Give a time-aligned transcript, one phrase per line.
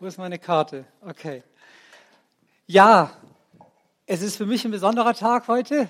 [0.00, 0.86] Wo ist meine Karte?
[1.02, 1.44] Okay.
[2.66, 3.12] Ja,
[4.06, 5.88] es ist für mich ein besonderer Tag heute,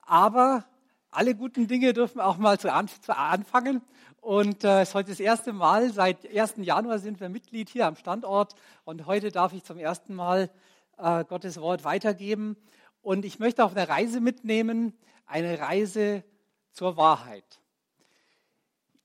[0.00, 0.64] aber
[1.10, 3.82] alle guten Dinge dürfen auch mal zu, anfangen.
[4.22, 6.54] Und äh, es ist heute das erste Mal, seit 1.
[6.62, 8.54] Januar sind wir Mitglied hier am Standort
[8.86, 10.48] und heute darf ich zum ersten Mal
[10.96, 12.56] äh, Gottes Wort weitergeben.
[13.02, 14.96] Und ich möchte auf eine Reise mitnehmen,
[15.26, 16.24] eine Reise
[16.72, 17.61] zur Wahrheit.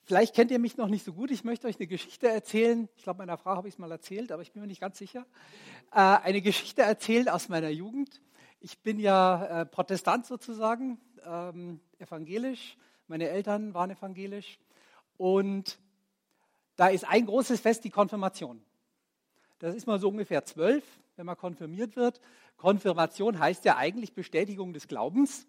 [0.08, 1.32] Vielleicht kennt ihr mich noch nicht so gut.
[1.32, 2.88] Ich möchte euch eine Geschichte erzählen.
[2.96, 4.98] Ich glaube, meiner Frau habe ich es mal erzählt, aber ich bin mir nicht ganz
[4.98, 5.26] sicher.
[5.92, 8.22] Äh, eine Geschichte erzählen aus meiner Jugend.
[8.62, 12.78] Ich bin ja äh, Protestant sozusagen, ähm, evangelisch.
[13.10, 14.60] Meine Eltern waren evangelisch.
[15.18, 15.78] Und
[16.78, 18.64] da ist ein großes Fest, die Konfirmation.
[19.60, 20.86] Das ist mal so ungefähr zwölf,
[21.18, 22.22] wenn man konfirmiert wird.
[22.56, 25.48] Konfirmation heißt ja eigentlich Bestätigung des Glaubens.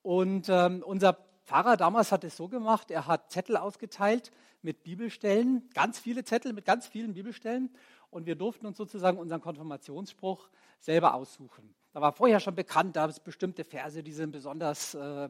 [0.00, 4.30] Und ähm, unser Pfarrer damals hat es so gemacht, er hat Zettel ausgeteilt
[4.62, 7.70] mit Bibelstellen, ganz viele Zettel mit ganz vielen Bibelstellen
[8.10, 10.48] und wir durften uns sozusagen unseren Konfirmationsspruch
[10.78, 11.74] selber aussuchen.
[11.92, 15.28] Da war vorher schon bekannt, da es bestimmte Verse, die sind besonders, äh,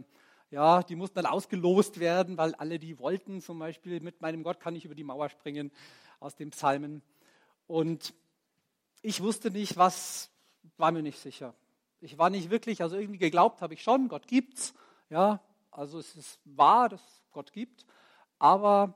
[0.50, 4.60] ja, die mussten dann ausgelost werden, weil alle die wollten, zum Beispiel mit meinem Gott
[4.60, 5.72] kann ich über die Mauer springen
[6.20, 7.02] aus dem Psalmen.
[7.66, 8.14] Und
[9.00, 10.30] ich wusste nicht, was,
[10.76, 11.54] war mir nicht sicher.
[12.00, 14.74] Ich war nicht wirklich, also irgendwie geglaubt habe ich schon, Gott gibt's,
[15.08, 15.40] ja,
[15.72, 17.00] also es ist wahr, dass
[17.32, 17.84] Gott gibt,
[18.38, 18.94] aber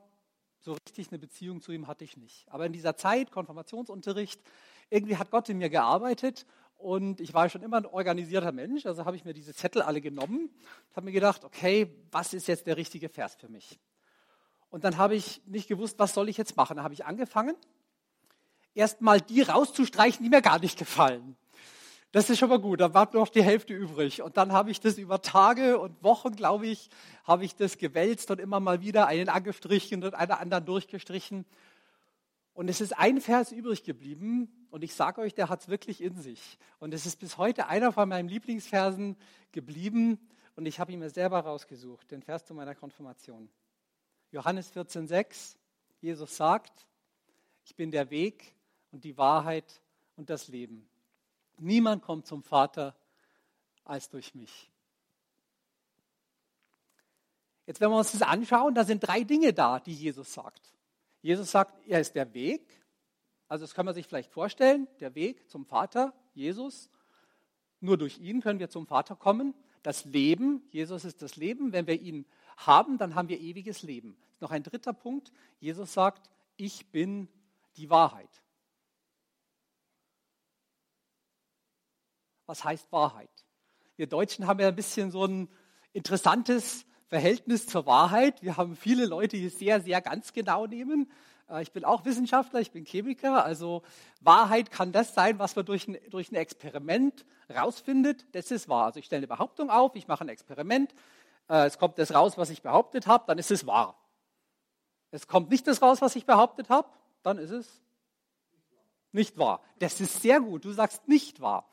[0.60, 2.46] so richtig eine Beziehung zu ihm hatte ich nicht.
[2.52, 4.41] Aber in dieser Zeit, Konfirmationsunterricht,
[4.91, 9.04] irgendwie hat Gott in mir gearbeitet und ich war schon immer ein organisierter Mensch, also
[9.04, 12.66] habe ich mir diese Zettel alle genommen und habe mir gedacht, okay, was ist jetzt
[12.66, 13.81] der richtige Vers für mich?
[14.69, 16.76] Und dann habe ich nicht gewusst, was soll ich jetzt machen.
[16.76, 17.56] Dann habe ich angefangen,
[18.75, 21.36] erstmal die rauszustreichen, die mir gar nicht gefallen.
[22.12, 24.22] Das ist schon mal gut, da war noch die Hälfte übrig.
[24.22, 26.89] Und dann habe ich das über Tage und Wochen, glaube ich,
[27.25, 31.45] habe ich das gewälzt und immer mal wieder einen angestrichen und einen anderen durchgestrichen.
[32.55, 36.00] Und es ist ein Vers übrig geblieben und ich sage euch, der hat es wirklich
[36.00, 36.59] in sich.
[36.78, 39.16] Und es ist bis heute einer von meinen Lieblingsversen
[39.53, 40.19] geblieben
[40.55, 43.50] und ich habe ihn mir selber rausgesucht, den Vers zu meiner Konfirmation.
[44.31, 45.56] Johannes 14,6,
[46.00, 46.87] Jesus sagt,
[47.65, 48.55] ich bin der Weg
[48.91, 49.83] und die Wahrheit
[50.16, 50.89] und das Leben.
[51.59, 52.97] Niemand kommt zum Vater
[53.84, 54.71] als durch mich.
[57.67, 60.72] Jetzt, wenn wir uns das anschauen, da sind drei Dinge da, die Jesus sagt.
[61.21, 62.81] Jesus sagt, er ist der Weg.
[63.49, 66.89] Also das kann man sich vielleicht vorstellen, der Weg zum Vater, Jesus.
[67.81, 69.55] Nur durch ihn können wir zum Vater kommen.
[69.83, 71.72] Das Leben, Jesus ist das Leben.
[71.72, 74.16] Wenn wir ihn haben, dann haben wir ewiges Leben.
[74.41, 75.33] Noch ein dritter Punkt.
[75.59, 77.28] Jesus sagt, ich bin
[77.77, 78.31] die Wahrheit.
[82.47, 83.31] Was heißt Wahrheit.
[83.97, 85.49] Wir Deutschen haben ja ein bisschen so ein
[85.93, 88.43] interessantes Verhältnis zur Wahrheit.
[88.43, 91.11] Wir haben viele Leute, die es sehr, sehr ganz genau nehmen.
[91.49, 93.45] Äh, ich bin auch Wissenschaftler, ich bin Chemiker.
[93.45, 93.83] Also
[94.21, 97.25] Wahrheit kann das sein, was man durch ein, durch ein Experiment
[97.55, 98.27] rausfindet.
[98.33, 98.87] Das ist wahr.
[98.87, 100.95] Also ich stelle eine Behauptung auf, ich mache ein Experiment.
[101.49, 103.99] Äh, es kommt das raus, was ich behauptet habe, dann ist es wahr.
[105.11, 106.89] Es kommt nicht das raus, was ich behauptet habe,
[107.23, 107.81] dann ist es
[109.13, 109.63] nicht wahr.
[109.78, 110.65] Das ist sehr gut.
[110.65, 111.71] Du sagst nicht wahr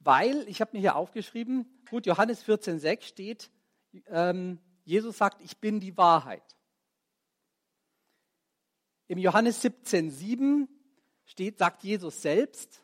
[0.00, 3.50] weil, ich habe mir hier aufgeschrieben, gut, Johannes 14,6 steht,
[4.06, 6.56] ähm, Jesus sagt, ich bin die Wahrheit.
[9.08, 10.68] Im Johannes 17,7
[11.24, 12.82] steht, sagt Jesus selbst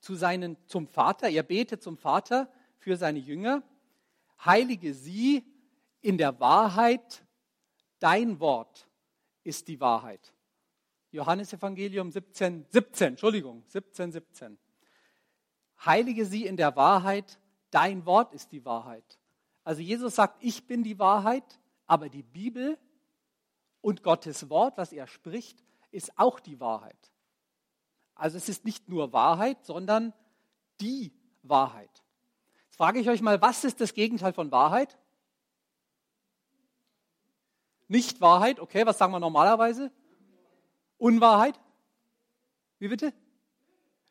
[0.00, 3.62] zu seinen, zum Vater, er betet zum Vater für seine Jünger,
[4.44, 5.44] heilige sie
[6.00, 7.24] in der Wahrheit,
[8.00, 8.88] dein Wort
[9.44, 10.34] ist die Wahrheit.
[11.12, 14.58] Johannes Evangelium 17, 17, Entschuldigung, 17, 17
[15.84, 17.38] heilige sie in der Wahrheit,
[17.70, 19.18] dein Wort ist die Wahrheit.
[19.64, 22.78] Also Jesus sagt, ich bin die Wahrheit, aber die Bibel
[23.80, 27.12] und Gottes Wort, was er spricht, ist auch die Wahrheit.
[28.14, 30.12] Also es ist nicht nur Wahrheit, sondern
[30.80, 31.12] die
[31.42, 32.02] Wahrheit.
[32.66, 34.98] Jetzt frage ich euch mal, was ist das Gegenteil von Wahrheit?
[37.88, 39.92] Nicht Wahrheit, okay, was sagen wir normalerweise?
[40.98, 41.60] Unwahrheit?
[42.78, 43.12] Wie bitte?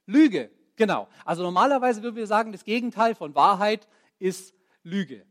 [0.06, 0.52] Lüge.
[0.82, 1.08] Genau.
[1.26, 3.88] Also normalerweise würden wir sagen, das Gegenteil von Wahrheit
[4.18, 4.52] ist
[4.82, 5.28] Lüge.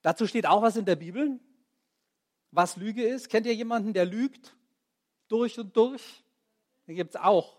[0.00, 1.38] Dazu steht auch was in der Bibel,
[2.50, 3.28] was Lüge ist.
[3.28, 4.56] Kennt ihr jemanden, der lügt?
[5.28, 6.24] Durch und durch?
[6.86, 7.58] Den gibt es auch.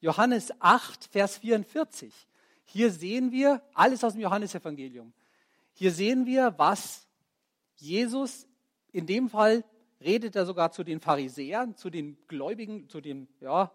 [0.00, 2.26] Johannes 8, Vers 44.
[2.64, 5.12] Hier sehen wir alles aus dem Johannesevangelium.
[5.74, 7.06] Hier sehen wir, was
[7.74, 8.48] Jesus
[8.92, 9.62] in dem Fall
[10.00, 13.70] redet er sogar zu den Pharisäern, zu den Gläubigen, zu den ja,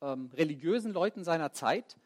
[0.00, 1.96] ähm, religiösen Leuten seiner Zeit.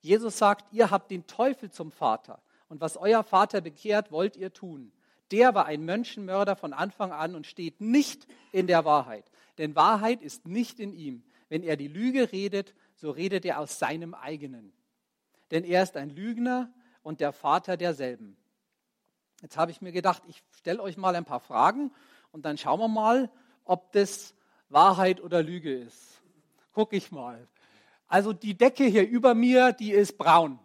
[0.00, 4.52] Jesus sagt, ihr habt den Teufel zum Vater und was euer Vater bekehrt, wollt ihr
[4.52, 4.92] tun.
[5.30, 9.24] Der war ein Menschenmörder von Anfang an und steht nicht in der Wahrheit.
[9.58, 11.24] Denn Wahrheit ist nicht in ihm.
[11.48, 14.72] Wenn er die Lüge redet, so redet er aus seinem eigenen.
[15.50, 16.72] Denn er ist ein Lügner
[17.02, 18.36] und der Vater derselben.
[19.42, 21.92] Jetzt habe ich mir gedacht, ich stelle euch mal ein paar Fragen
[22.32, 23.30] und dann schauen wir mal,
[23.64, 24.34] ob das
[24.68, 26.13] Wahrheit oder Lüge ist.
[26.74, 27.48] Guck ich mal.
[28.06, 30.58] Also die Decke hier über mir, die ist braun.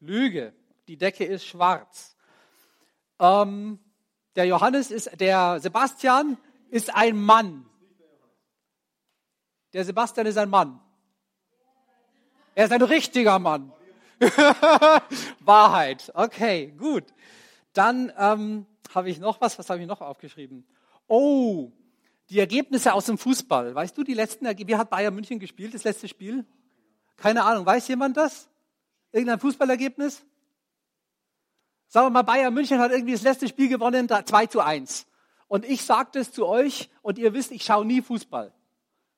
[0.00, 0.54] Lüge.
[0.86, 2.16] Die Decke ist schwarz.
[3.18, 3.78] Ähm,
[4.36, 6.38] der Johannes ist, der Sebastian
[6.70, 7.66] ist ein Mann.
[9.72, 10.80] Der Sebastian ist ein Mann.
[12.54, 13.72] Er ist ein richtiger Mann.
[15.40, 16.10] Wahrheit.
[16.14, 17.04] Okay, gut.
[17.72, 19.58] Dann ähm, habe ich noch was.
[19.58, 20.66] Was habe ich noch aufgeschrieben?
[21.06, 21.70] Oh,
[22.30, 23.74] die Ergebnisse aus dem Fußball.
[23.74, 24.46] Weißt du, die letzten?
[24.46, 26.44] Wie hat Bayern München gespielt, das letzte Spiel?
[27.16, 27.64] Keine Ahnung.
[27.66, 28.48] Weiß jemand das?
[29.12, 30.24] Irgendein Fußballergebnis?
[31.88, 35.06] Sagen wir mal, Bayern München hat irgendwie das letzte Spiel gewonnen, 2 zu 1.
[35.46, 38.52] Und ich sage das zu euch und ihr wisst, ich schaue nie Fußball.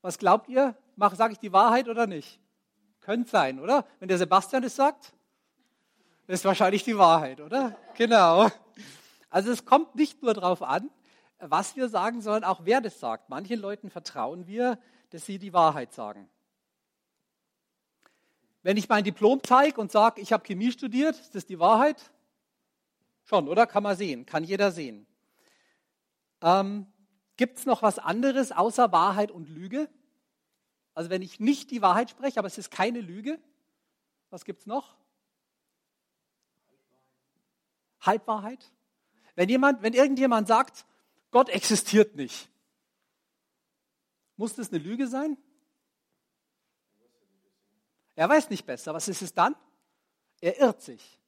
[0.02, 0.76] Was glaubt ihr?
[1.14, 2.38] Sage ich die Wahrheit oder nicht?
[3.00, 3.84] Könnte sein, oder?
[3.98, 5.12] Wenn der Sebastian das sagt,
[6.28, 7.76] ist wahrscheinlich die Wahrheit, oder?
[7.96, 8.48] Genau.
[9.30, 10.90] Also es kommt nicht nur darauf an,
[11.40, 13.28] was wir sagen, sondern auch wer das sagt.
[13.28, 14.78] Manchen Leuten vertrauen wir,
[15.10, 16.28] dass sie die Wahrheit sagen.
[18.62, 22.10] Wenn ich mein Diplom zeige und sage, ich habe Chemie studiert, ist das die Wahrheit?
[23.24, 23.66] Schon, oder?
[23.66, 25.06] Kann man sehen, kann jeder sehen.
[26.42, 26.86] Ähm,
[27.36, 29.88] Gibt es noch was anderes außer Wahrheit und Lüge?
[30.94, 33.38] Also wenn ich nicht die Wahrheit spreche, aber es ist keine Lüge,
[34.28, 34.96] was gibt es noch?
[38.00, 38.70] Halbwahrheit.
[39.34, 40.84] Wenn, jemand, wenn irgendjemand sagt,
[41.30, 42.48] Gott existiert nicht,
[44.36, 45.36] muss das eine Lüge sein?
[48.14, 48.92] Er weiß nicht besser.
[48.94, 49.54] Was ist es dann?
[50.40, 51.18] Er irrt sich.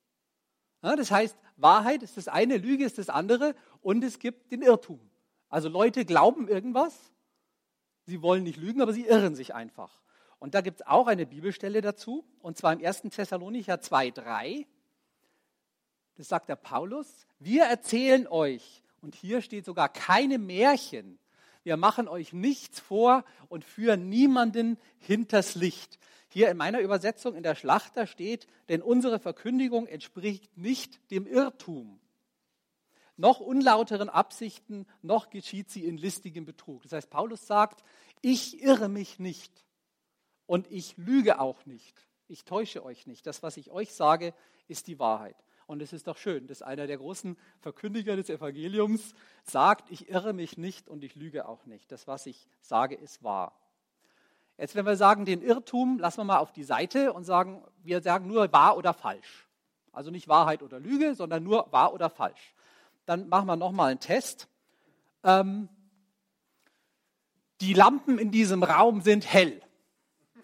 [0.82, 4.62] Ja, das heißt, Wahrheit ist das eine, Lüge ist das andere und es gibt den
[4.62, 5.00] Irrtum.
[5.48, 6.94] Also Leute glauben irgendwas,
[8.06, 10.00] sie wollen nicht lügen, aber sie irren sich einfach.
[10.38, 13.02] Und da gibt es auch eine Bibelstelle dazu, und zwar im 1.
[13.02, 14.66] Thessalonicher 2,3.
[16.16, 17.26] Das sagt der Paulus.
[17.38, 21.18] Wir erzählen euch, und hier steht sogar keine Märchen.
[21.64, 25.98] Wir machen euch nichts vor und führen niemanden hinters Licht.
[26.28, 32.00] Hier in meiner Übersetzung in der Schlachter steht, denn unsere Verkündigung entspricht nicht dem Irrtum.
[33.16, 36.82] Noch unlauteren Absichten, noch geschieht sie in listigem Betrug.
[36.84, 37.84] Das heißt, Paulus sagt,
[38.22, 39.52] ich irre mich nicht
[40.46, 42.06] und ich lüge auch nicht.
[42.28, 43.26] Ich täusche euch nicht.
[43.26, 44.32] Das, was ich euch sage,
[44.66, 45.36] ist die Wahrheit.
[45.72, 50.34] Und es ist doch schön, dass einer der großen Verkündiger des Evangeliums sagt, ich irre
[50.34, 51.90] mich nicht und ich lüge auch nicht.
[51.90, 53.58] Das, was ich sage, ist wahr.
[54.58, 58.02] Jetzt, wenn wir sagen, den Irrtum lassen wir mal auf die Seite und sagen, wir
[58.02, 59.48] sagen nur wahr oder falsch.
[59.92, 62.54] Also nicht Wahrheit oder Lüge, sondern nur wahr oder falsch.
[63.06, 64.48] Dann machen wir nochmal einen Test.
[65.24, 65.70] Ähm,
[67.62, 69.62] die Lampen in diesem Raum sind hell.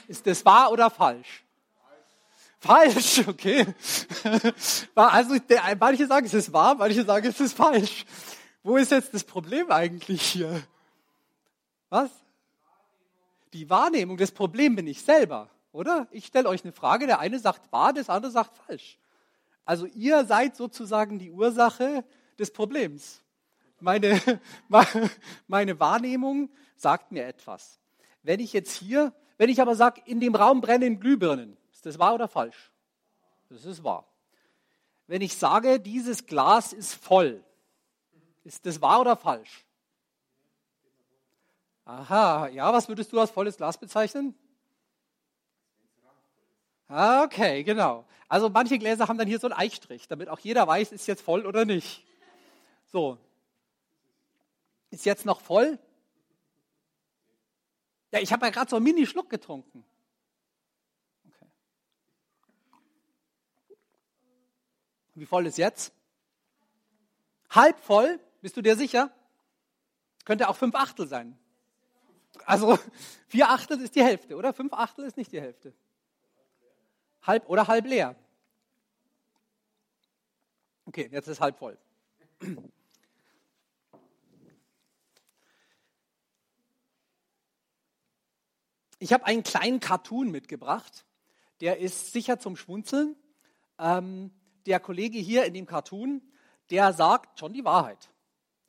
[0.07, 1.45] Ist das wahr oder falsch?
[2.61, 3.67] Falsch, okay.
[4.95, 5.37] Also
[5.79, 8.05] manche sagen, es ist wahr, manche sagen, es ist falsch.
[8.63, 10.63] Wo ist jetzt das Problem eigentlich hier?
[11.89, 12.11] Was?
[13.53, 16.09] Die Wahrnehmung, das Problem bin ich selber, oder?
[16.11, 18.99] Ich stelle euch eine Frage, der eine sagt wahr, der andere sagt falsch.
[19.65, 22.05] Also ihr seid sozusagen die Ursache
[22.39, 23.23] des Problems.
[23.81, 24.21] Meine,
[25.47, 27.79] meine Wahrnehmung sagt mir etwas.
[28.23, 31.97] Wenn ich jetzt hier, wenn ich aber sage, in dem Raum brennen Glühbirnen, ist das
[32.01, 32.73] wahr oder falsch?
[33.51, 34.05] Das ist wahr.
[35.07, 37.45] Wenn ich sage, dieses Glas ist voll,
[38.43, 39.65] ist das wahr oder falsch?
[41.85, 44.35] Aha, ja, was würdest du als volles Glas bezeichnen?
[46.89, 48.05] Ah, okay, genau.
[48.29, 51.23] Also manche Gläser haben dann hier so einen Eichstrich, damit auch jeder weiß, ist jetzt
[51.23, 52.05] voll oder nicht.
[52.87, 53.19] So.
[54.91, 55.79] Ist jetzt noch voll?
[58.11, 59.85] Ja, ich habe ja gerade so einen Mini-Schluck getrunken.
[65.19, 65.93] Wie voll ist jetzt?
[67.51, 68.21] Halb voll?
[68.41, 69.11] Bist du dir sicher?
[70.25, 71.37] Könnte auch fünf Achtel sein.
[72.45, 72.79] Also
[73.27, 74.53] vier Achtel ist die Hälfte, oder?
[74.53, 75.75] Fünf Achtel ist nicht die Hälfte.
[77.23, 78.15] Halb oder halb leer.
[80.87, 81.79] Okay, jetzt ist halb voll.
[89.01, 91.07] Ich habe einen kleinen Cartoon mitgebracht.
[91.61, 93.15] Der ist sicher zum Schmunzeln.
[93.79, 94.33] Ähm,
[94.69, 96.23] der Kollege hier in dem Cartoon,
[96.71, 98.11] der sagt schon die Wahrheit.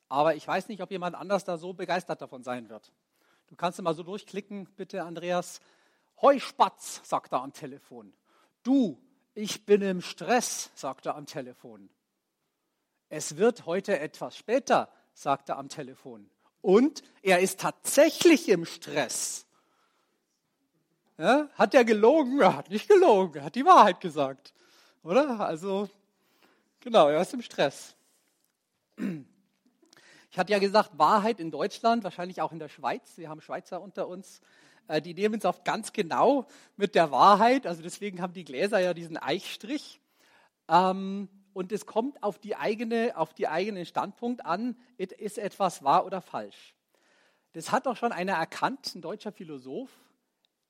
[0.07, 2.91] Aber ich weiß nicht, ob jemand anders da so begeistert davon sein wird.
[3.47, 5.59] Du kannst mal so durchklicken, bitte, Andreas.
[6.21, 8.13] Heuspatz, sagt er am Telefon.
[8.63, 8.99] Du,
[9.33, 11.89] ich bin im Stress, sagt er am Telefon.
[13.09, 16.29] Es wird heute etwas später, sagt er am Telefon.
[16.61, 19.45] Und er ist tatsächlich im Stress.
[21.17, 22.39] Ja, hat er gelogen?
[22.39, 24.53] Er hat nicht gelogen, er hat die Wahrheit gesagt.
[25.03, 25.39] Oder?
[25.39, 25.89] Also,
[26.79, 27.95] genau, er ist im Stress.
[30.31, 33.17] Ich hatte ja gesagt, Wahrheit in Deutschland, wahrscheinlich auch in der Schweiz.
[33.17, 34.41] Wir haben Schweizer unter uns.
[34.87, 37.65] Äh, die nehmen es oft ganz genau mit der Wahrheit.
[37.65, 40.01] Also deswegen haben die Gläser ja diesen Eichstrich.
[40.67, 46.05] Ähm, und es kommt auf die eigene, auf die eigenen Standpunkt an, ist etwas wahr
[46.05, 46.75] oder falsch.
[47.53, 49.89] Das hat doch schon einer erkannt, ein deutscher Philosoph,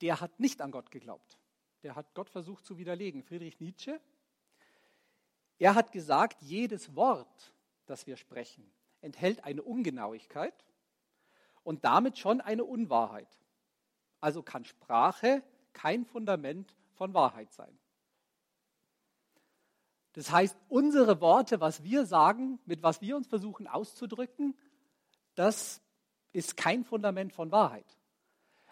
[0.02, 1.38] der hat nicht an Gott geglaubt.
[1.84, 3.24] Der hat Gott versucht zu widerlegen.
[3.24, 4.00] Friedrich Nietzsche.
[5.60, 7.54] Er hat gesagt, jedes Wort,
[7.86, 10.54] das wir sprechen, enthält eine Ungenauigkeit
[11.64, 13.28] und damit schon eine Unwahrheit.
[14.22, 17.78] Also kann Sprache kein Fundament von Wahrheit sein.
[20.14, 24.58] Das heißt, unsere Worte, was wir sagen, mit was wir uns versuchen auszudrücken,
[25.36, 25.82] das
[26.32, 27.86] ist kein Fundament von Wahrheit.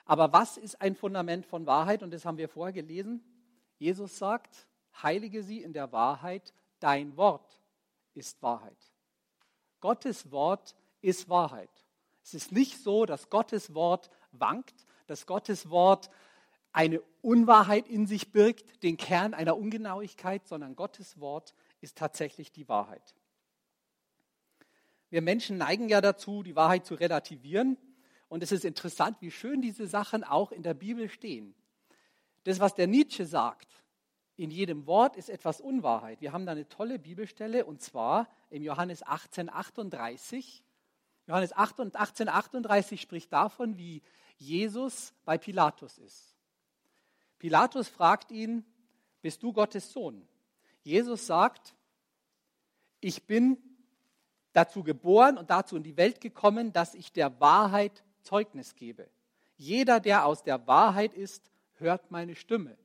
[0.05, 2.01] Aber was ist ein Fundament von Wahrheit?
[2.01, 3.23] Und das haben wir vorher gelesen.
[3.77, 4.67] Jesus sagt,
[5.01, 7.61] heilige sie in der Wahrheit, dein Wort
[8.13, 8.77] ist Wahrheit.
[9.79, 11.69] Gottes Wort ist Wahrheit.
[12.23, 16.09] Es ist nicht so, dass Gottes Wort wankt, dass Gottes Wort
[16.71, 22.67] eine Unwahrheit in sich birgt, den Kern einer Ungenauigkeit, sondern Gottes Wort ist tatsächlich die
[22.67, 23.15] Wahrheit.
[25.09, 27.77] Wir Menschen neigen ja dazu, die Wahrheit zu relativieren
[28.27, 31.55] und es ist interessant, wie schön diese Sachen auch in der Bibel stehen.
[32.43, 33.83] Das, was der Nietzsche sagt,
[34.37, 36.21] in jedem Wort ist etwas Unwahrheit.
[36.21, 40.63] Wir haben da eine tolle Bibelstelle und zwar im Johannes 18, 38.
[41.25, 44.03] Johannes 18, 38 spricht davon, wie
[44.37, 46.35] Jesus bei Pilatus ist.
[47.39, 48.63] Pilatus fragt ihn,
[49.21, 50.27] bist du Gottes Sohn?
[50.83, 51.75] Jesus sagt,
[53.01, 53.57] ich bin
[54.53, 59.09] dazu geboren und dazu in die Welt gekommen, dass ich der Wahrheit Zeugnis gebe.
[59.57, 62.77] Jeder, der aus der Wahrheit ist, hört meine Stimme.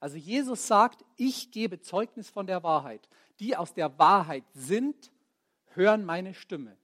[0.00, 3.08] Also Jesus sagt, ich gebe Zeugnis von der Wahrheit.
[3.40, 5.10] Die aus der Wahrheit sind,
[5.74, 6.76] hören meine Stimme.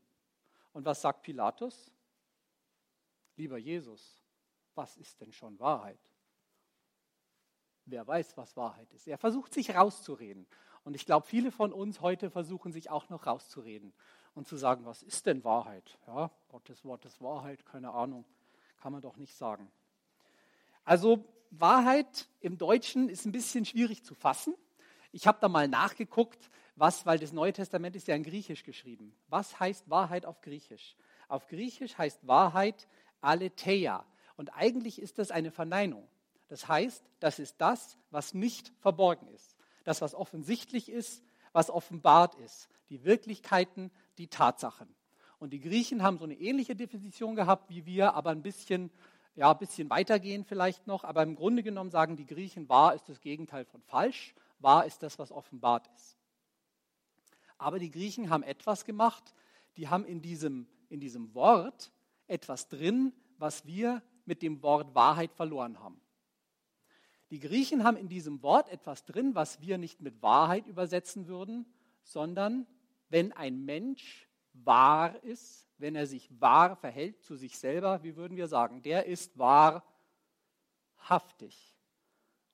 [0.73, 1.91] Und was sagt Pilatus?
[3.37, 4.23] Lieber Jesus,
[4.75, 5.99] was ist denn schon Wahrheit?
[7.85, 9.09] Wer weiß, was Wahrheit ist.
[9.09, 10.47] Er versucht sich rauszureden.
[10.85, 13.93] Und ich glaube, viele von uns heute versuchen sich auch noch rauszureden
[14.35, 15.99] und zu sagen, was ist denn Wahrheit?
[16.07, 18.25] Ja, Gottes Wort ist Wahrheit, keine Ahnung,
[18.79, 19.71] kann man doch nicht sagen.
[20.85, 24.55] Also Wahrheit im Deutschen ist ein bisschen schwierig zu fassen.
[25.13, 29.15] Ich habe da mal nachgeguckt, was, weil das Neue Testament ist ja in Griechisch geschrieben.
[29.29, 30.97] Was heißt Wahrheit auf Griechisch?
[31.29, 32.89] Auf Griechisch heißt Wahrheit
[33.21, 34.05] Aletheia.
[34.37, 36.09] Und eigentlich ist das eine Verneinung.
[36.49, 39.57] Das heißt, das ist das, was nicht verborgen ist.
[39.85, 41.23] Das, was offensichtlich ist,
[41.53, 42.69] was offenbart ist.
[42.89, 44.89] Die Wirklichkeiten, die Tatsachen.
[45.39, 48.91] Und die Griechen haben so eine ähnliche Definition gehabt wie wir, aber ein bisschen,
[49.35, 51.05] ja, ein bisschen weitergehen vielleicht noch.
[51.05, 55.03] Aber im Grunde genommen sagen die Griechen, wahr ist das Gegenteil von falsch, wahr ist
[55.03, 56.19] das, was offenbart ist.
[57.59, 59.35] Aber die Griechen haben etwas gemacht,
[59.77, 61.93] die haben in diesem, in diesem Wort
[62.27, 66.01] etwas drin, was wir mit dem Wort Wahrheit verloren haben.
[67.31, 71.67] Die Griechen haben in diesem Wort etwas drin, was wir nicht mit Wahrheit übersetzen würden,
[72.03, 72.67] sondern
[73.09, 78.37] wenn ein Mensch wahr ist, wenn er sich wahr verhält zu sich selber, wie würden
[78.37, 79.83] wir sagen, der ist wahrhaftig.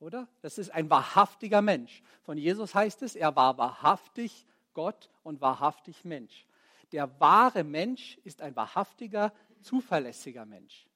[0.00, 0.28] Oder?
[0.40, 2.02] Das ist ein wahrhaftiger Mensch.
[2.22, 6.46] Von Jesus heißt es, er war wahrhaftig Gott und wahrhaftig Mensch.
[6.92, 10.88] Der wahre Mensch ist ein wahrhaftiger, zuverlässiger Mensch.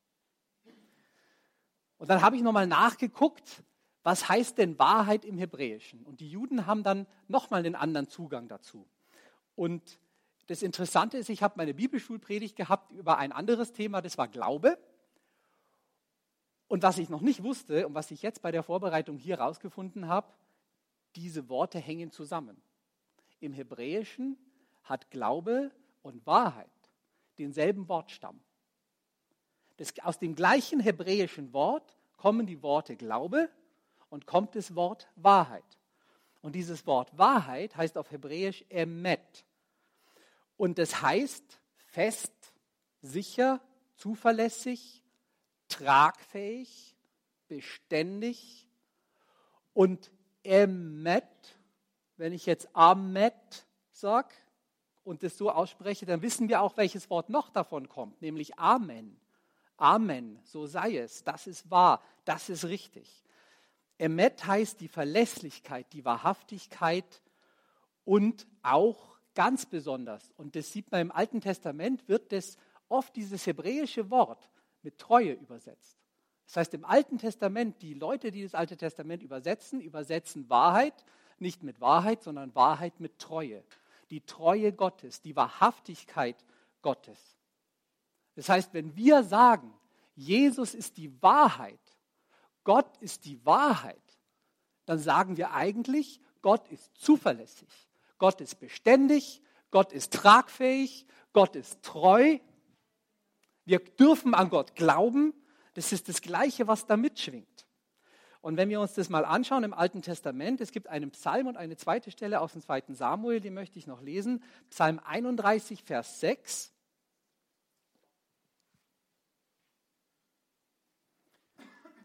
[1.98, 3.62] Und dann habe ich nochmal nachgeguckt,
[4.02, 6.02] was heißt denn Wahrheit im Hebräischen?
[6.04, 8.88] Und die Juden haben dann nochmal einen anderen Zugang dazu.
[9.54, 10.00] Und
[10.52, 14.76] das Interessante ist, ich habe meine Bibelschulpredigt gehabt über ein anderes Thema, das war Glaube.
[16.68, 20.08] Und was ich noch nicht wusste und was ich jetzt bei der Vorbereitung hier rausgefunden
[20.08, 20.30] habe,
[21.16, 22.60] diese Worte hängen zusammen.
[23.40, 24.36] Im Hebräischen
[24.82, 25.70] hat Glaube
[26.02, 26.68] und Wahrheit
[27.38, 28.38] denselben Wortstamm.
[29.78, 33.48] Das, aus dem gleichen hebräischen Wort kommen die Worte Glaube
[34.10, 35.64] und kommt das Wort Wahrheit.
[36.42, 39.46] Und dieses Wort Wahrheit heißt auf Hebräisch Emet.
[40.62, 42.32] Und das heißt fest,
[43.00, 43.60] sicher,
[43.96, 45.02] zuverlässig,
[45.66, 46.96] tragfähig,
[47.48, 48.68] beständig
[49.72, 50.12] und
[50.44, 51.24] Emet,
[52.16, 54.32] wenn ich jetzt Amet sage
[55.02, 59.20] und das so ausspreche, dann wissen wir auch, welches Wort noch davon kommt, nämlich Amen.
[59.78, 63.24] Amen, so sei es, das ist wahr, das ist richtig.
[63.98, 67.20] Emet heißt die Verlässlichkeit, die Wahrhaftigkeit
[68.04, 72.56] und auch ganz besonders, und das sieht man im Alten Testament, wird das
[72.88, 74.50] oft dieses hebräische Wort
[74.82, 75.98] mit Treue übersetzt.
[76.46, 81.04] Das heißt, im Alten Testament, die Leute, die das Alte Testament übersetzen, übersetzen Wahrheit
[81.38, 83.64] nicht mit Wahrheit, sondern Wahrheit mit Treue.
[84.10, 86.36] Die Treue Gottes, die Wahrhaftigkeit
[86.82, 87.18] Gottes.
[88.34, 89.72] Das heißt, wenn wir sagen,
[90.14, 91.80] Jesus ist die Wahrheit,
[92.64, 93.96] Gott ist die Wahrheit,
[94.84, 97.70] dann sagen wir eigentlich, Gott ist zuverlässig,
[98.22, 102.38] Gott ist beständig, Gott ist tragfähig, Gott ist treu.
[103.64, 105.34] Wir dürfen an Gott glauben.
[105.74, 107.66] Das ist das Gleiche, was da mitschwingt.
[108.40, 111.56] Und wenn wir uns das mal anschauen im Alten Testament, es gibt einen Psalm und
[111.56, 114.44] eine zweite Stelle aus dem zweiten Samuel, die möchte ich noch lesen.
[114.70, 116.72] Psalm 31, Vers 6.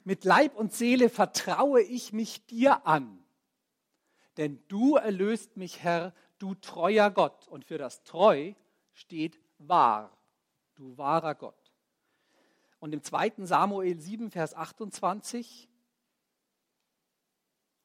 [0.03, 3.23] Mit Leib und Seele vertraue ich mich dir an,
[4.37, 7.47] denn du erlöst mich, Herr, du treuer Gott.
[7.47, 8.53] Und für das Treu
[8.93, 10.15] steht wahr,
[10.75, 11.73] du wahrer Gott.
[12.79, 13.33] Und im 2.
[13.39, 15.67] Samuel 7, Vers 28,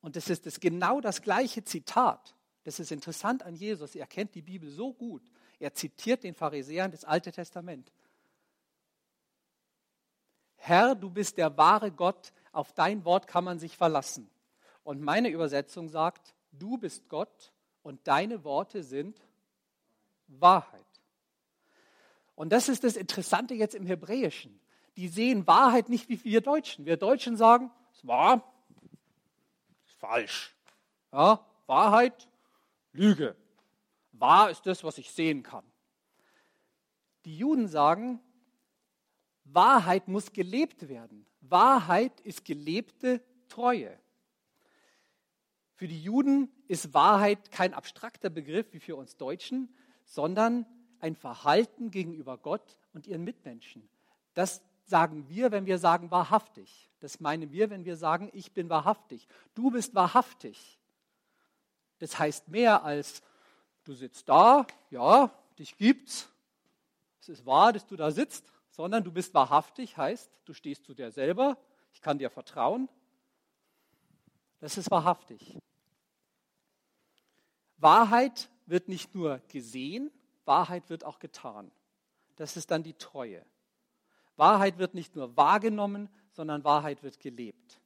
[0.03, 2.35] und das ist das genau das gleiche Zitat.
[2.65, 3.95] Das ist interessant an Jesus.
[3.95, 5.23] Er kennt die Bibel so gut.
[5.59, 7.93] Er zitiert den Pharisäern das Alte Testament.
[10.57, 14.31] Herr, du bist der wahre Gott, auf dein Wort kann man sich verlassen.
[14.85, 19.21] Und meine Übersetzung sagt, du bist Gott und deine Worte sind
[20.29, 20.81] Wahrheit.
[22.35, 24.61] Und das ist das Interessante jetzt im Hebräischen.
[24.97, 26.87] Die sehen Wahrheit nicht wie wir Deutschen.
[26.87, 28.53] Wir Deutschen sagen, es war
[29.99, 30.55] falsch.
[31.13, 32.29] Ja, Wahrheit,
[32.93, 33.37] Lüge.
[34.13, 35.65] Wahr ist das, was ich sehen kann.
[37.25, 38.21] Die Juden sagen,
[39.45, 41.27] Wahrheit muss gelebt werden.
[41.41, 43.99] Wahrheit ist gelebte Treue.
[45.83, 49.69] Für die Juden ist Wahrheit kein abstrakter Begriff wie für uns Deutschen,
[50.05, 50.65] sondern
[51.01, 53.89] ein Verhalten gegenüber Gott und ihren Mitmenschen.
[54.33, 56.89] Das sagen wir, wenn wir sagen wahrhaftig.
[57.01, 59.27] Das meinen wir, wenn wir sagen, ich bin wahrhaftig.
[59.57, 60.79] Du bist wahrhaftig.
[61.99, 63.21] Das heißt mehr als,
[63.83, 66.29] du sitzt da, ja, dich gibt's.
[67.21, 70.95] Es ist wahr, dass du da sitzt, sondern du bist wahrhaftig, heißt, du stehst zu
[70.95, 71.59] dir selber,
[71.93, 72.89] ich kann dir vertrauen.
[74.61, 75.59] Das ist wahrhaftig.
[77.83, 80.11] Wahrheit wird nicht nur gesehen,
[80.45, 81.71] Wahrheit wird auch getan.
[82.37, 83.45] Das ist dann die Treue.
[84.37, 87.81] Wahrheit wird nicht nur wahrgenommen, sondern Wahrheit wird gelebt.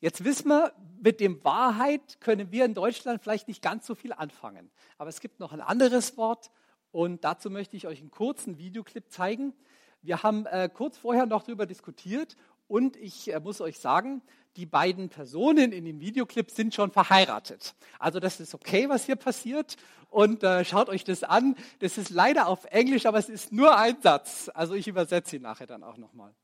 [0.00, 4.12] Jetzt wissen wir, mit dem Wahrheit können wir in Deutschland vielleicht nicht ganz so viel
[4.12, 4.70] anfangen.
[4.96, 6.52] Aber es gibt noch ein anderes Wort,
[6.90, 9.54] und dazu möchte ich euch einen kurzen Videoclip zeigen.
[10.02, 14.22] Wir haben äh, kurz vorher noch darüber diskutiert und ich äh, muss euch sagen,
[14.58, 17.76] die beiden Personen in dem Videoclip sind schon verheiratet.
[18.00, 19.76] Also das ist okay, was hier passiert.
[20.10, 21.54] Und äh, schaut euch das an.
[21.78, 24.50] Das ist leider auf Englisch, aber es ist nur ein Satz.
[24.52, 26.34] Also ich übersetze ihn nachher dann auch nochmal.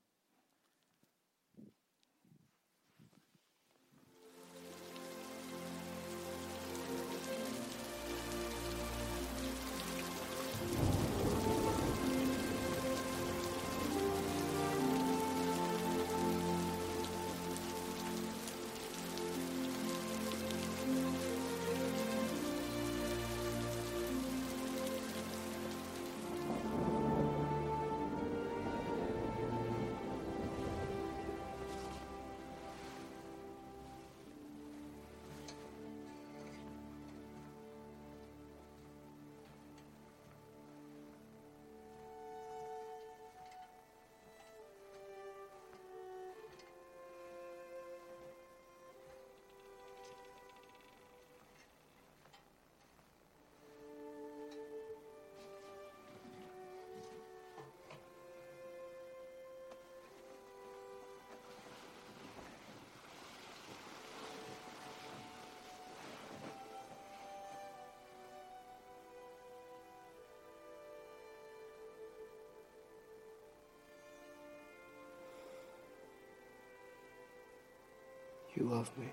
[78.57, 79.09] You love me.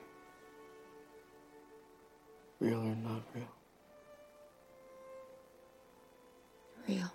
[2.60, 3.48] Real or not real?
[6.88, 7.12] Real.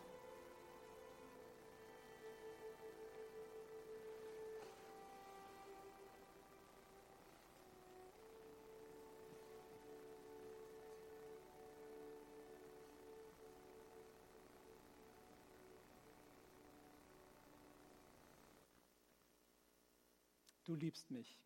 [20.64, 21.38] Du liebst mich.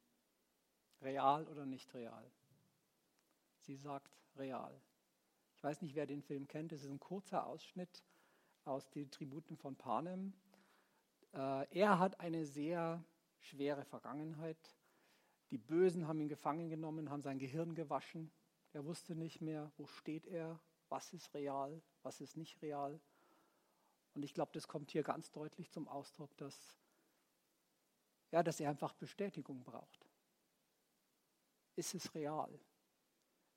[1.02, 2.30] Real oder nicht real?
[3.60, 4.80] Sie sagt real.
[5.54, 6.72] Ich weiß nicht, wer den Film kennt.
[6.72, 8.02] Es ist ein kurzer Ausschnitt
[8.64, 10.32] aus den Tributen von Panem.
[11.32, 13.04] Äh, er hat eine sehr
[13.38, 14.76] schwere Vergangenheit.
[15.50, 18.30] Die Bösen haben ihn gefangen genommen, haben sein Gehirn gewaschen.
[18.72, 23.00] Er wusste nicht mehr, wo steht er, was ist real, was ist nicht real.
[24.14, 26.76] Und ich glaube, das kommt hier ganz deutlich zum Ausdruck, dass,
[28.30, 29.99] ja, dass er einfach Bestätigung braucht.
[31.76, 32.58] Ist es real?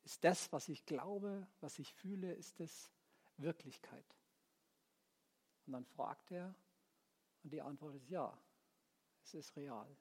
[0.03, 2.91] Ist das, was ich glaube, was ich fühle, ist es
[3.37, 4.05] Wirklichkeit?
[5.65, 6.53] Und dann fragt er
[7.43, 8.37] und die Antwort ist ja,
[9.23, 9.97] es ist real.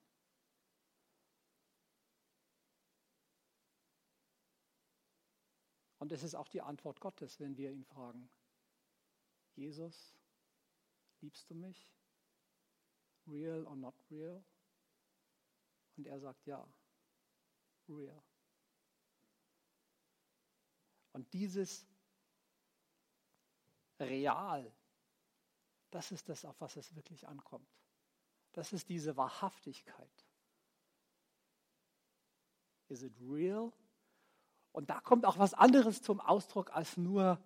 [5.98, 8.29] Und es ist auch die Antwort Gottes, wenn wir ihn fragen.
[9.55, 10.16] Jesus,
[11.20, 11.88] liebst du mich?
[13.29, 14.44] Real or not real?
[15.96, 16.66] Und er sagt ja,
[17.88, 18.23] real.
[21.12, 21.87] Und dieses
[24.01, 24.73] Real,
[25.90, 27.68] das ist das, auf was es wirklich ankommt.
[28.53, 30.27] Das ist diese Wahrhaftigkeit.
[32.88, 33.73] Is it real?
[34.73, 37.38] Und da kommt auch was anderes zum Ausdruck als nur,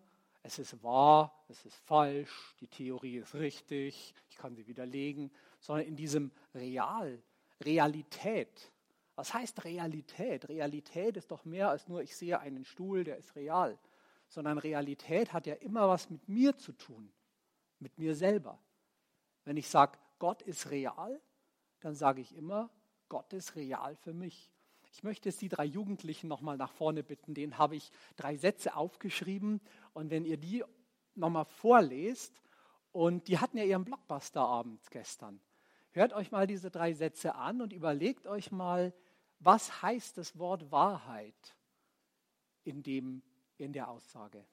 [0.42, 5.86] es ist wahr, es ist falsch, die Theorie ist richtig, ich kann sie widerlegen, sondern
[5.86, 7.20] in diesem Real,
[7.60, 8.72] Realität.
[9.16, 10.48] Was heißt Realität?
[10.48, 13.78] Realität ist doch mehr als nur, ich sehe einen Stuhl, der ist real,
[14.28, 17.10] sondern Realität hat ja immer was mit mir zu tun,
[17.78, 18.58] mit mir selber.
[19.44, 21.20] Wenn ich sage, Gott ist real,
[21.80, 22.70] dann sage ich immer,
[23.08, 24.50] Gott ist real für mich.
[24.92, 27.34] Ich möchte jetzt die drei Jugendlichen nochmal nach vorne bitten.
[27.34, 29.60] Denen habe ich drei Sätze aufgeschrieben.
[29.92, 30.64] Und wenn ihr die
[31.14, 32.40] nochmal vorlest,
[32.96, 35.38] und die hatten ja ihren Blockbuster-Abend gestern.
[35.90, 38.94] Hört euch mal diese drei Sätze an und überlegt euch mal,
[39.46, 41.56] was heißt das Wort Wahrheit
[42.64, 43.22] in, dem,
[43.58, 44.44] in der Aussage?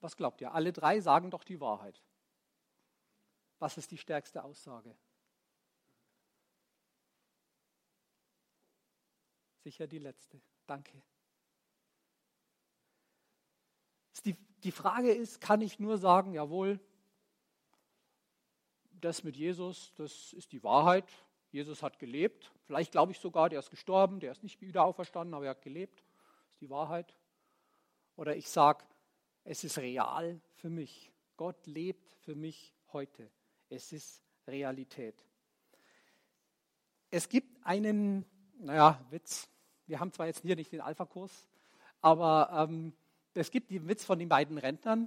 [0.00, 0.52] Was glaubt ihr?
[0.52, 2.02] Alle drei sagen doch die Wahrheit.
[3.58, 4.96] Was ist die stärkste Aussage?
[9.62, 10.40] Sicher die letzte.
[10.66, 11.02] Danke.
[14.64, 16.78] Die, Frage ist, kann ich nur sagen, jawohl,
[18.92, 21.10] das mit Jesus, das ist die Wahrheit.
[21.50, 22.52] Jesus hat gelebt.
[22.64, 25.62] Vielleicht glaube ich sogar, der ist gestorben, der ist nicht wieder auferstanden, aber er hat
[25.62, 25.98] gelebt.
[25.98, 27.12] Das ist die Wahrheit.
[28.14, 28.84] Oder ich sage,
[29.42, 31.10] es ist real für mich.
[31.36, 33.30] Gott lebt für mich heute.
[33.68, 35.26] Es ist Realität.
[37.10, 38.24] Es gibt einen,
[38.58, 39.51] naja, Witz.
[39.92, 41.50] Wir haben zwar jetzt hier nicht den Alpha-Kurs,
[42.00, 42.94] aber ähm,
[43.34, 45.06] es gibt den Witz von den beiden Rentnern.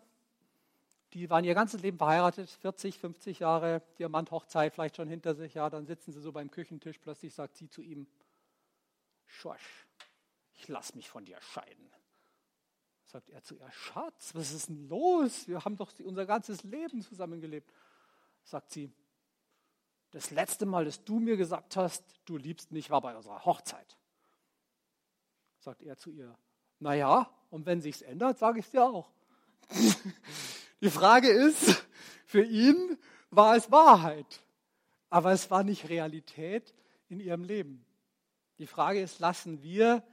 [1.13, 5.56] Die waren ihr ganzes Leben verheiratet, 40, 50 Jahre, Diamant-Hochzeit vielleicht schon hinter sich.
[5.56, 7.00] Ja, dann sitzen sie so beim Küchentisch.
[7.00, 8.06] Plötzlich sagt sie zu ihm:
[9.26, 9.88] Schorsch,
[10.54, 11.89] ich lass mich von dir scheiden.
[13.06, 15.48] Sagt er zu ihr, Schatz, was ist denn los?
[15.48, 17.74] Wir haben doch unser ganzes Leben zusammengelebt.
[18.43, 18.91] Sagt sie,
[20.12, 23.98] das letzte Mal, dass du mir gesagt hast, du liebst mich, war bei unserer Hochzeit.
[25.65, 26.38] Sagt er zu ihr,
[26.78, 29.10] naja, und wenn sich's ändert, sage ich es dir auch.
[30.82, 31.88] Die Frage ist,
[32.28, 32.99] für ihn
[33.32, 34.43] war es Wahrheit,
[35.10, 36.75] aber es war nicht Realität
[37.10, 37.84] in ihrem Leben.
[38.60, 40.04] Die Frage ist, lassen wir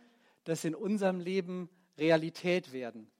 [0.44, 3.10] das in unserem Leben Realität werden.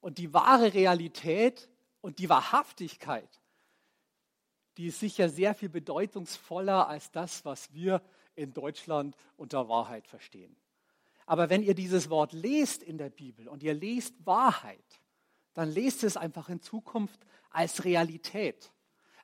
[0.00, 1.68] Und die wahre Realität
[2.00, 3.28] und die Wahrhaftigkeit,
[4.78, 8.00] die ist sicher sehr viel bedeutungsvoller als das, was wir
[8.40, 10.56] in Deutschland unter Wahrheit verstehen.
[11.26, 15.00] Aber wenn ihr dieses Wort lest in der Bibel und ihr lest Wahrheit,
[15.54, 18.72] dann lest es einfach in Zukunft als Realität,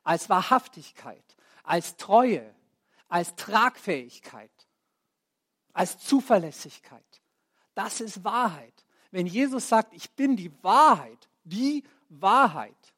[0.03, 2.53] als Wahrhaftigkeit, als Treue,
[3.09, 4.51] als Tragfähigkeit
[5.77, 7.21] als Zuverlässigkeit.
[7.75, 8.83] Das ist Wahrheit.
[9.11, 12.93] Wenn Jesus sagt, ich bin die Wahrheit, die Wahrheit,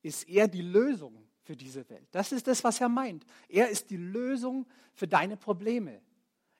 [0.00, 2.06] ist er die Lösung für diese Welt.
[2.12, 3.26] Das ist das, was er meint.
[3.48, 6.00] Er ist die Lösung für deine Probleme.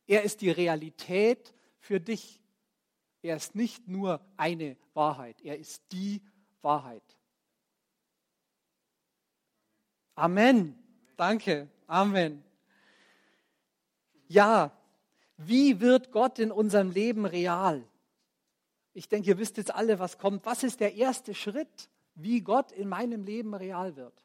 [0.09, 2.43] Er ist die Realität für dich.
[3.23, 6.21] Er ist nicht nur eine Wahrheit, er ist die
[6.61, 7.05] Wahrheit.
[10.17, 10.77] Amen.
[11.17, 11.69] Danke.
[11.87, 12.43] Amen.
[14.27, 14.77] Ja,
[15.37, 17.87] wie wird Gott in unserem Leben real?
[18.93, 20.45] Ich denke, ihr wisst jetzt alle, was kommt.
[20.47, 24.25] Was ist der erste Schritt, wie Gott in meinem Leben real wird?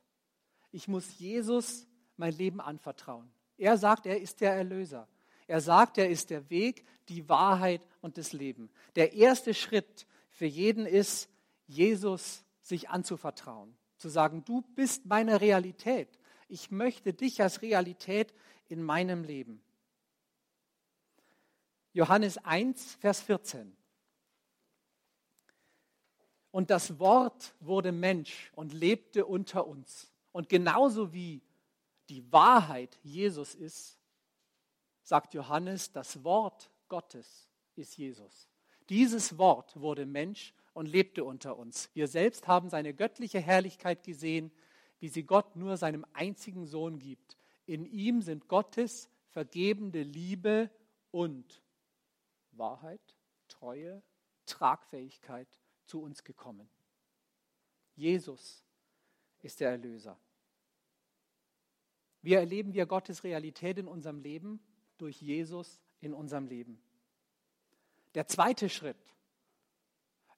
[0.75, 3.31] Ich muss Jesus mein Leben anvertrauen.
[3.57, 5.07] Er sagt, er ist der Erlöser.
[5.47, 8.69] Er sagt, er ist der Weg, die Wahrheit und das Leben.
[8.97, 11.29] Der erste Schritt für jeden ist,
[11.65, 13.73] Jesus sich anzuvertrauen.
[13.95, 16.19] Zu sagen, du bist meine Realität.
[16.49, 18.33] Ich möchte dich als Realität
[18.67, 19.63] in meinem Leben.
[21.93, 23.77] Johannes 1, Vers 14.
[26.51, 30.11] Und das Wort wurde Mensch und lebte unter uns.
[30.35, 31.41] Und genauso wie
[32.09, 33.97] die Wahrheit Jesus ist,
[35.01, 38.49] sagt Johannes, das Wort Gottes ist Jesus.
[38.89, 41.89] Dieses Wort wurde Mensch und lebte unter uns.
[41.93, 44.51] Wir selbst haben seine göttliche Herrlichkeit gesehen,
[44.99, 47.37] wie sie Gott nur seinem einzigen Sohn gibt.
[47.65, 50.69] In ihm sind Gottes vergebende Liebe
[51.11, 51.63] und
[52.51, 53.15] Wahrheit,
[53.47, 54.03] Treue,
[54.47, 55.47] Tragfähigkeit
[55.85, 56.67] zu uns gekommen.
[57.95, 58.65] Jesus
[59.41, 60.19] ist der Erlöser.
[62.25, 64.59] Wie erleben wir Gottes Realität in unserem Leben?
[64.97, 66.81] Durch Jesus in unserem Leben.
[68.15, 68.97] Der zweite Schritt.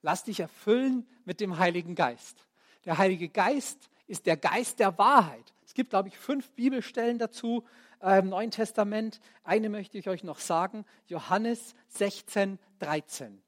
[0.02, 2.46] Lass dich erfüllen mit dem Heiligen Geist.
[2.84, 5.54] Der Heilige Geist ist der Geist der Wahrheit.
[5.64, 7.64] Es gibt, glaube ich, fünf Bibelstellen dazu
[8.02, 9.18] äh, im Neuen Testament.
[9.42, 13.40] Eine möchte ich euch noch sagen, Johannes 16, 13.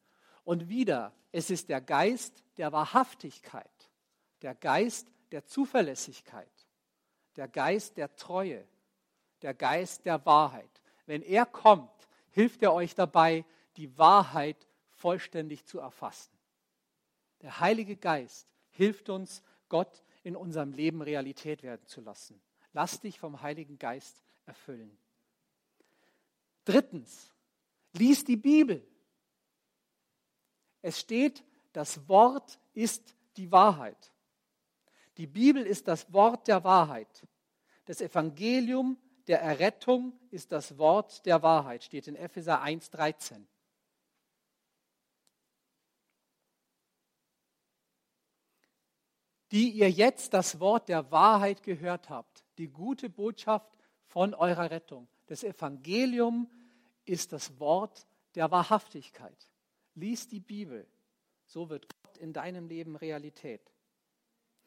[0.44, 3.90] Und wieder, es ist der Geist der Wahrhaftigkeit,
[4.40, 6.60] der Geist der Zuverlässigkeit,
[7.37, 8.66] der Geist der Treue,
[9.43, 10.83] der Geist der Wahrheit.
[11.07, 11.90] Wenn er kommt,
[12.31, 13.45] hilft er euch dabei,
[13.77, 16.33] die Wahrheit vollständig zu erfassen.
[17.43, 22.40] Der Heilige Geist hilft uns, Gott in unserem Leben Realität werden zu lassen.
[22.73, 24.97] Lass dich vom Heiligen Geist erfüllen.
[26.64, 27.33] Drittens,
[27.93, 28.87] lies die Bibel.
[30.83, 34.10] Es steht, das Wort ist die Wahrheit.
[35.16, 37.27] Die Bibel ist das Wort der Wahrheit.
[37.85, 38.96] Das Evangelium
[39.27, 43.44] der Errettung ist das Wort der Wahrheit, steht in Epheser 1,13.
[49.53, 55.09] Die ihr jetzt das Wort der Wahrheit gehört habt, die gute Botschaft von eurer Rettung.
[55.27, 56.49] Das Evangelium
[57.05, 59.49] ist das Wort der Wahrhaftigkeit.
[59.94, 60.87] Lies die Bibel,
[61.46, 63.73] so wird Gott in deinem Leben Realität.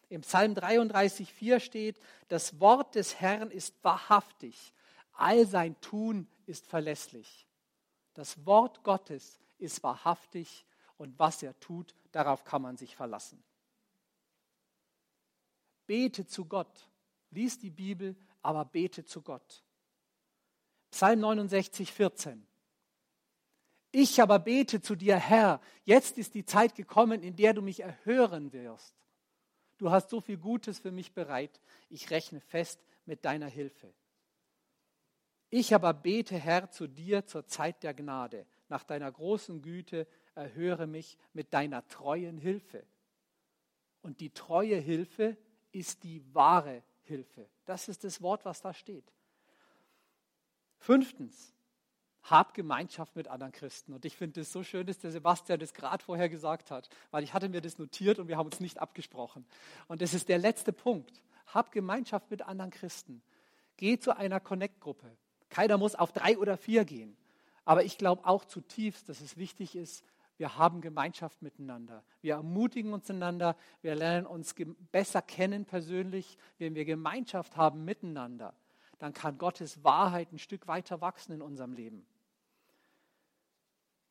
[0.09, 4.73] Im Psalm 33,4 steht, das Wort des Herrn ist wahrhaftig,
[5.13, 7.47] all sein Tun ist verlässlich.
[8.13, 10.65] Das Wort Gottes ist wahrhaftig
[10.97, 13.43] und was er tut, darauf kann man sich verlassen.
[15.85, 16.89] Bete zu Gott.
[17.31, 19.63] Lies die Bibel, aber bete zu Gott.
[20.91, 22.45] Psalm 69, 14.
[23.91, 27.81] Ich aber bete zu dir, Herr, jetzt ist die Zeit gekommen, in der du mich
[27.81, 28.95] erhören wirst.
[29.77, 31.59] Du hast so viel Gutes für mich bereit,
[31.89, 33.93] ich rechne fest mit deiner Hilfe.
[35.49, 38.45] Ich aber bete, Herr, zu dir zur Zeit der Gnade.
[38.69, 42.83] Nach deiner großen Güte erhöre mich mit deiner treuen Hilfe.
[44.01, 45.37] Und die treue Hilfe
[45.71, 47.47] ist die wahre Hilfe.
[47.65, 49.13] Das ist das Wort, was da steht.
[50.77, 51.53] Fünftens,
[52.23, 53.93] hab Gemeinschaft mit anderen Christen.
[53.93, 57.23] Und ich finde es so schön, dass der Sebastian das gerade vorher gesagt hat, weil
[57.23, 59.45] ich hatte mir das notiert und wir haben uns nicht abgesprochen.
[59.87, 61.21] Und das ist der letzte Punkt.
[61.47, 63.21] Hab Gemeinschaft mit anderen Christen.
[63.77, 65.17] Geh zu einer Connect-Gruppe.
[65.49, 67.17] Keiner muss auf drei oder vier gehen.
[67.65, 70.03] Aber ich glaube auch zutiefst, dass es wichtig ist,
[70.37, 72.03] wir haben Gemeinschaft miteinander.
[72.21, 73.55] Wir ermutigen uns einander.
[73.81, 74.55] Wir lernen uns
[74.91, 78.55] besser kennen persönlich, wenn wir Gemeinschaft haben miteinander.
[78.97, 82.05] Dann kann Gottes Wahrheit ein Stück weiter wachsen in unserem Leben.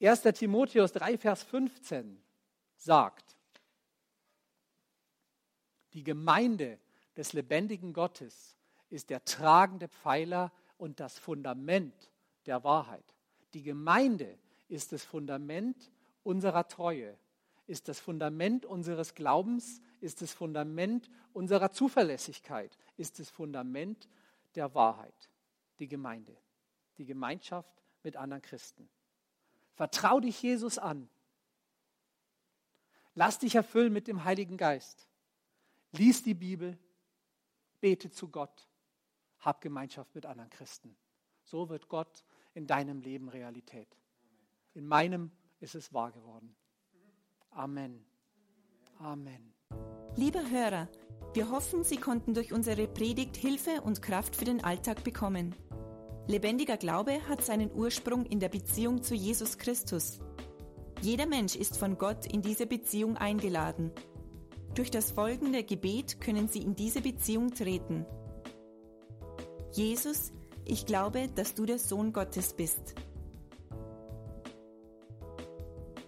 [0.03, 0.23] 1.
[0.35, 2.21] Timotheus 3, Vers 15
[2.77, 3.37] sagt,
[5.93, 6.81] die Gemeinde
[7.17, 8.57] des lebendigen Gottes
[8.89, 12.11] ist der tragende Pfeiler und das Fundament
[12.47, 13.05] der Wahrheit.
[13.55, 14.39] Die Gemeinde
[14.69, 15.93] ist das Fundament
[16.25, 17.17] unserer Treue,
[17.69, 24.09] ist das Fundament unseres Glaubens, ist das Fundament unserer Zuverlässigkeit, ist das Fundament
[24.57, 25.31] der Wahrheit.
[25.79, 26.37] Die Gemeinde,
[26.99, 28.89] die Gemeinschaft mit anderen Christen.
[29.75, 31.09] Vertrau dich Jesus an.
[33.15, 35.09] Lass dich erfüllen mit dem Heiligen Geist.
[35.93, 36.79] Lies die Bibel,
[37.81, 38.69] bete zu Gott,
[39.41, 40.97] hab Gemeinschaft mit anderen Christen.
[41.43, 43.89] So wird Gott in deinem Leben Realität.
[44.75, 45.31] In meinem
[45.61, 46.55] ist es wahr geworden.
[47.51, 48.05] Amen.
[48.99, 49.53] Amen.
[50.17, 50.89] Liebe Hörer,
[51.35, 55.55] wir hoffen, Sie konnten durch unsere Predigt Hilfe und Kraft für den Alltag bekommen.
[56.29, 60.21] Lebendiger Glaube hat seinen Ursprung in der Beziehung zu Jesus Christus.
[61.01, 63.91] Jeder Mensch ist von Gott in diese Beziehung eingeladen.
[64.75, 68.07] Durch das folgende Gebet können Sie in diese Beziehung treten.
[69.73, 70.33] Jesus,
[70.65, 72.95] ich glaube, dass du der Sohn Gottes bist.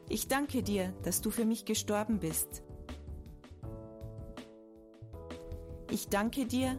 [0.09, 2.62] Ich danke dir, dass du für mich gestorben bist.
[5.90, 6.79] Ich danke dir,